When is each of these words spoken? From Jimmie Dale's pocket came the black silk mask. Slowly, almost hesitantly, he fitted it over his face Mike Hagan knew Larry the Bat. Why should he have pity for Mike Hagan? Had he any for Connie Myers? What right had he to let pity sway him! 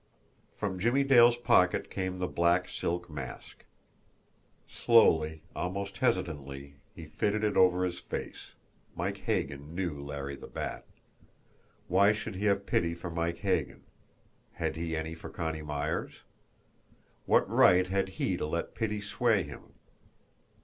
From 0.55 0.79
Jimmie 0.79 1.03
Dale's 1.03 1.37
pocket 1.37 1.91
came 1.91 2.17
the 2.17 2.25
black 2.25 2.67
silk 2.67 3.07
mask. 3.07 3.65
Slowly, 4.67 5.43
almost 5.55 5.99
hesitantly, 5.99 6.77
he 6.95 7.05
fitted 7.05 7.43
it 7.43 7.55
over 7.55 7.83
his 7.85 7.99
face 7.99 8.55
Mike 8.95 9.17
Hagan 9.19 9.75
knew 9.75 10.01
Larry 10.03 10.35
the 10.35 10.47
Bat. 10.47 10.87
Why 11.87 12.13
should 12.13 12.33
he 12.35 12.45
have 12.45 12.65
pity 12.65 12.95
for 12.95 13.11
Mike 13.11 13.37
Hagan? 13.45 13.83
Had 14.53 14.75
he 14.75 14.95
any 14.97 15.13
for 15.13 15.29
Connie 15.29 15.61
Myers? 15.61 16.21
What 17.27 17.47
right 17.47 17.85
had 17.85 18.09
he 18.17 18.37
to 18.37 18.47
let 18.47 18.73
pity 18.73 19.01
sway 19.01 19.43
him! 19.43 19.73